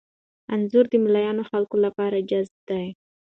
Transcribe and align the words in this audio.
انځور 0.53 0.85
د 0.89 0.93
میلیونونو 1.03 1.43
خلکو 1.51 1.75
لپاره 1.85 2.25
جذاب 2.29 2.61
دی. 2.69 2.87